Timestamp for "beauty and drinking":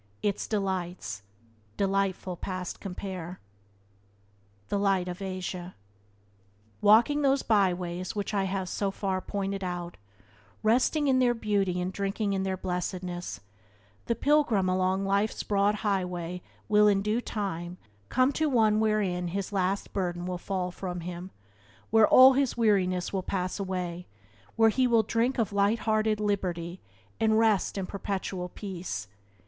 11.35-12.33